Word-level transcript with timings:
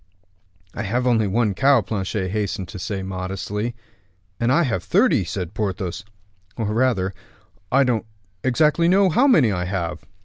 "I 0.73 0.81
have 0.81 1.05
only 1.05 1.27
one 1.27 1.53
cow," 1.53 1.81
Planchet 1.81 2.29
hastened 2.29 2.67
to 2.69 2.79
say 2.79 3.03
modestly. 3.03 3.75
"And 4.39 4.51
I 4.51 4.63
have 4.63 4.83
thirty," 4.83 5.23
said 5.23 5.53
Porthos; 5.53 6.03
"or 6.57 6.73
rather, 6.73 7.13
I 7.71 7.83
don't 7.83 8.07
exactly 8.43 8.87
know 8.87 9.11
how 9.11 9.27
many 9.27 9.51
I 9.51 9.65
have." 9.65 10.03